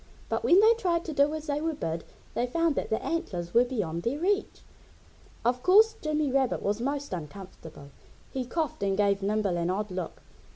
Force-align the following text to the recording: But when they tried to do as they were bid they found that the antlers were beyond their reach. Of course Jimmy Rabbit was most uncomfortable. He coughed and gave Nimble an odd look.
But 0.29 0.43
when 0.43 0.59
they 0.61 0.73
tried 0.73 1.05
to 1.05 1.13
do 1.13 1.31
as 1.35 1.45
they 1.45 1.61
were 1.61 1.75
bid 1.75 2.03
they 2.33 2.47
found 2.47 2.73
that 2.73 2.89
the 2.89 3.03
antlers 3.05 3.53
were 3.53 3.63
beyond 3.65 4.01
their 4.01 4.17
reach. 4.17 4.61
Of 5.45 5.61
course 5.61 5.95
Jimmy 6.01 6.31
Rabbit 6.31 6.63
was 6.63 6.81
most 6.81 7.13
uncomfortable. 7.13 7.91
He 8.31 8.43
coughed 8.43 8.81
and 8.81 8.97
gave 8.97 9.21
Nimble 9.21 9.57
an 9.57 9.69
odd 9.69 9.91
look. 9.91 10.23